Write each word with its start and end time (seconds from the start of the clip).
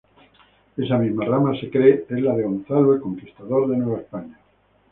Esa 0.77 0.97
misma 0.97 1.25
rama 1.25 1.53
se 1.59 1.69
cree 1.69 2.07
es 2.09 2.21
la 2.23 2.33
de 2.35 2.41
Gonzalo 2.41 2.95
el 2.95 3.01
Conquistador 3.01 3.67
de 3.69 3.77
Nueva 3.77 3.99
España. 3.99 4.39